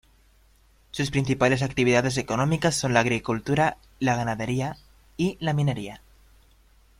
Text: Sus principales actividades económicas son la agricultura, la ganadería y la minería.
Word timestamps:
Sus 0.89 1.11
principales 1.11 1.61
actividades 1.61 2.17
económicas 2.17 2.73
son 2.73 2.95
la 2.95 3.01
agricultura, 3.01 3.77
la 3.99 4.15
ganadería 4.15 4.75
y 5.15 5.37
la 5.39 5.53
minería. 5.53 6.01